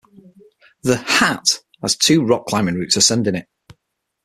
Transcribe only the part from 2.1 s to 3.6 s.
rock climbing routes ascending it.